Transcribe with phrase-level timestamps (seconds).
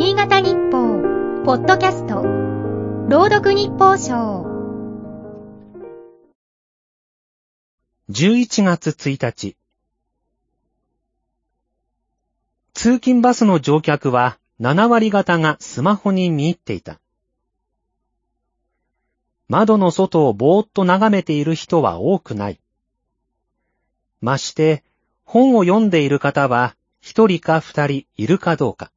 [0.00, 2.22] 新潟日報、ポッドキャスト、
[3.10, 4.46] 朗読日報賞。
[8.08, 9.56] 11月1日。
[12.72, 16.98] 通勤バスの乗客は7割方がスマホに見入っていた。
[19.48, 22.58] 窓の外をぼーっと眺めている人は多くない。
[24.22, 24.82] まして、
[25.24, 28.90] 本を読んでいる方は一人か二人いるかどうか。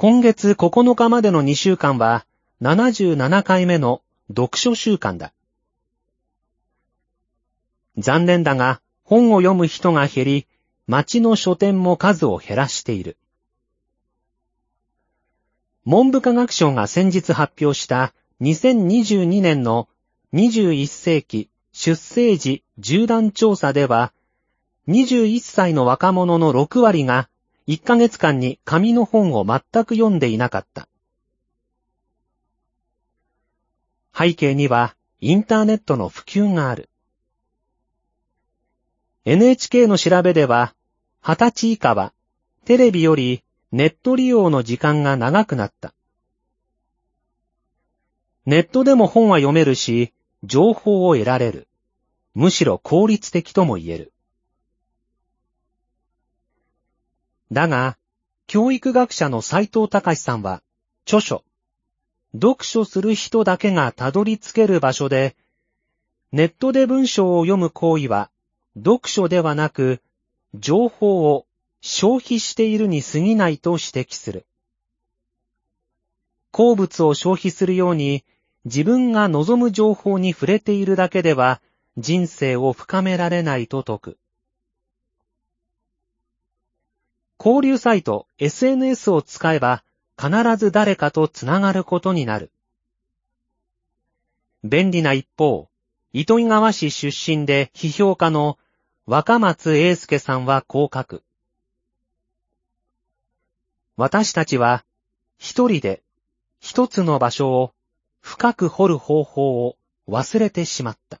[0.00, 2.24] 今月9日までの2週間は
[2.62, 5.32] 77回目の読書週間だ。
[7.96, 10.46] 残念だが、本を読む人が減り、
[10.86, 13.16] 町の書店も数を減らしている。
[15.84, 19.88] 文部科学省が先日発表した2022年の
[20.32, 24.12] 21世紀出生時縦断調査では、
[24.86, 27.28] 21歳の若者の6割が
[27.68, 30.88] 1ヶ月間に紙の本を全く読んでいなかった。
[34.16, 36.88] 背景にはインターネットの普及がある。
[39.26, 40.74] NHK の調べでは、
[41.22, 42.14] 20歳以下は
[42.64, 45.92] テレビよりネット利用の時間が長くなった。
[48.46, 51.68] ネットでも本は読めるし、情報を得られる。
[52.32, 54.12] むしろ効率的とも言える。
[57.50, 57.96] だが、
[58.46, 60.62] 教育学者の斎藤隆さんは、
[61.06, 61.44] 著書、
[62.34, 65.34] 読書する人だけがたどり着ける場所で、
[66.30, 68.30] ネットで文章を読む行為は、
[68.76, 70.02] 読書ではなく、
[70.54, 71.46] 情報を
[71.80, 74.46] 消費しているに過ぎないと指摘する。
[76.50, 78.24] 好物を消費するように、
[78.64, 81.62] 自分が望む情報に触れているだけでは、
[81.96, 84.18] 人生を深められないと説く。
[87.48, 89.82] 交流サイト SNS を使えば、
[90.20, 92.50] 必ず誰かとつながることになる。
[94.64, 95.70] 便利な一方、
[96.12, 98.58] 糸魚川市出身で批評家の
[99.06, 101.22] 若松英介さんはこう書く。
[103.96, 104.84] 私たちは
[105.38, 106.02] 一人で
[106.60, 107.72] 一つの場所を
[108.20, 111.18] 深く掘る方法を忘れてしまった。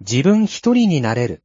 [0.00, 1.43] 自分一人になれる。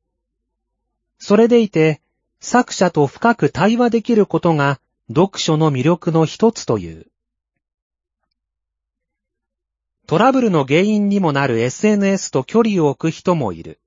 [1.19, 2.01] それでいて、
[2.39, 7.07] 作者と深く対話できることが読書の魅力の一つという。
[10.07, 13.79] トラブルの原因にもなる SNS と距離を置く人もいる。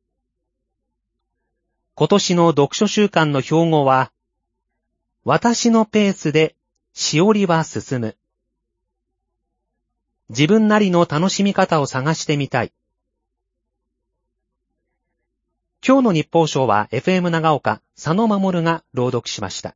[1.94, 4.12] 今年の読書週間の標語は、
[5.24, 6.54] 私のペースで
[6.92, 8.16] しおりは進む。
[10.28, 12.72] 自分なりの楽しみ方を探してみたい。
[15.84, 19.74] 今日の日報賞は FM 長岡佐野守が朗読しました。